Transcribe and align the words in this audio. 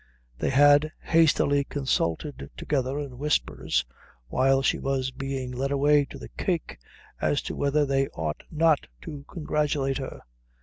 They 0.39 0.49
had 0.49 0.91
hastily 1.03 1.63
consulted 1.63 2.49
together 2.57 2.97
in 2.99 3.19
whispers 3.19 3.85
while 4.29 4.63
she 4.63 4.79
was 4.79 5.11
being 5.11 5.51
led 5.51 5.69
away 5.69 6.05
to 6.05 6.17
the 6.17 6.29
cake 6.29 6.79
as 7.21 7.39
to 7.43 7.55
whether 7.55 7.85
they 7.85 8.07
ought 8.07 8.41
not 8.49 8.87
to 9.03 9.25
congratulate 9.29 9.99
her. 9.99 10.21